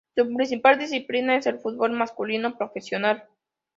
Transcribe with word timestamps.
Su 0.17 0.25
principal 0.33 0.79
disciplina 0.79 1.37
es 1.37 1.45
el 1.45 1.59
fútbol 1.59 1.91
masculino 1.91 2.57
profesional. 2.57 3.25